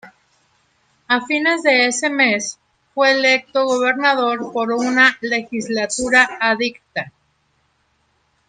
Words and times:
A 1.07 1.21
fines 1.27 1.61
de 1.61 1.85
ese 1.85 2.09
mes, 2.09 2.57
fue 2.95 3.11
electo 3.11 3.65
gobernador 3.65 4.51
por 4.51 4.71
una 4.71 5.15
legislatura 5.21 6.39
adicta. 6.41 7.11